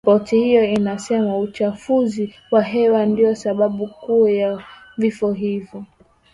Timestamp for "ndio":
3.05-3.35